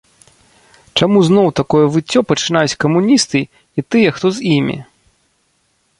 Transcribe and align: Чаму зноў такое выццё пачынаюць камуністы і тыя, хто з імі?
Чаму 1.01 1.19
зноў 1.27 1.47
такое 1.59 1.83
выццё 1.97 2.19
пачынаюць 2.31 2.79
камуністы 2.85 3.39
і 3.45 3.79
тыя, 3.91 4.09
хто 4.19 4.27
з 4.39 4.45
імі? 4.57 4.77